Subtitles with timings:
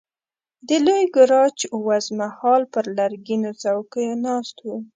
[0.67, 4.75] د لوی ګاراج وزمه هال پر لرګینو څوکیو ناست وو.